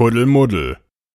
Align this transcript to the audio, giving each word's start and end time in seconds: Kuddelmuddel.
Kuddelmuddel. 0.00 0.76